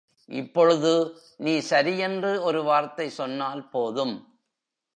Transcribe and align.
இப்பொழுது 0.25 1.15
நீ 1.37 1.57
சரியென்று 1.69 2.41
ஒரு 2.41 2.63
வார்த்தை 2.63 3.09
சென்னால் 3.09 3.69
போதும். 3.69 4.15